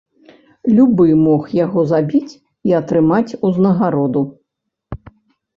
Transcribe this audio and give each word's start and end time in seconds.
Любы 0.77 1.05
мог 1.25 1.43
яго 1.65 1.83
забіць 1.91 2.37
і 2.71 2.73
атрымаць 2.79 3.37
узнагароду. 3.51 4.21